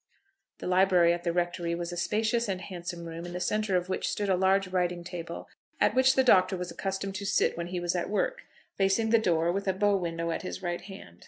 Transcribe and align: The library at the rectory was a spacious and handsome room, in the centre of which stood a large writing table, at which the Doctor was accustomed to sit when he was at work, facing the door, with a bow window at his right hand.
The 0.57 0.65
library 0.65 1.13
at 1.13 1.23
the 1.23 1.31
rectory 1.31 1.75
was 1.75 1.91
a 1.91 1.95
spacious 1.95 2.47
and 2.49 2.59
handsome 2.59 3.05
room, 3.05 3.23
in 3.23 3.33
the 3.33 3.39
centre 3.39 3.77
of 3.77 3.87
which 3.87 4.09
stood 4.09 4.29
a 4.29 4.35
large 4.35 4.67
writing 4.69 5.03
table, 5.03 5.47
at 5.79 5.93
which 5.93 6.15
the 6.15 6.23
Doctor 6.23 6.57
was 6.57 6.71
accustomed 6.71 7.13
to 7.13 7.25
sit 7.27 7.55
when 7.55 7.67
he 7.67 7.79
was 7.79 7.95
at 7.95 8.09
work, 8.09 8.41
facing 8.75 9.11
the 9.11 9.19
door, 9.19 9.51
with 9.51 9.67
a 9.67 9.73
bow 9.73 9.95
window 9.95 10.31
at 10.31 10.41
his 10.41 10.63
right 10.63 10.81
hand. 10.81 11.19